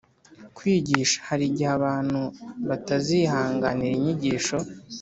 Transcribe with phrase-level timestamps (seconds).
[0.55, 2.21] kwigisha Hari igihe abantu
[2.67, 4.57] batazihanganira inyigisho